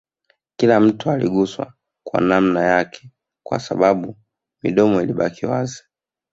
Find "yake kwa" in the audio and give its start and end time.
2.65-3.59